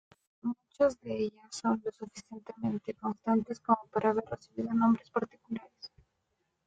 [0.41, 5.91] Muchas de ellas son lo suficientemente constantes como para haber recibido nombres particulares.